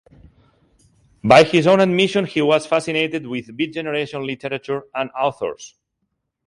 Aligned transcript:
By 1.23 1.43
his 1.43 1.67
own 1.67 1.79
admission, 1.79 2.25
he 2.25 2.41
was 2.41 2.65
fascinated 2.65 3.27
with 3.27 3.55
Beat 3.55 3.71
Generation 3.71 4.25
literature 4.25 4.85
and 4.95 5.11
authors. 5.11 5.75